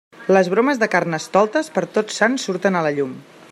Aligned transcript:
Les 0.35 0.47
bromes 0.53 0.79
de 0.83 0.87
Carnestoltes, 0.93 1.71
per 1.77 1.85
Tots 1.99 2.19
Sants 2.23 2.49
surten 2.51 2.79
a 2.81 2.85
la 2.89 2.97
llum. 2.99 3.17